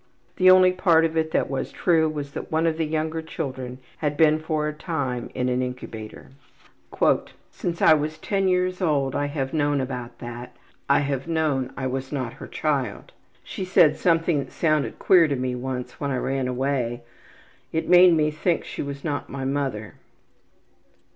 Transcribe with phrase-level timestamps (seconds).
[0.37, 3.77] The only part of it that was true was that one of the younger children
[3.97, 6.31] had been for a time in an incubator.
[6.91, 10.55] ``Since I was 10 years old I have known about that.
[10.89, 13.11] I have known I was not her child.
[13.43, 17.03] She said something that sounded queer to me once when I ran away.
[17.71, 19.93] It made me think she was not my mother.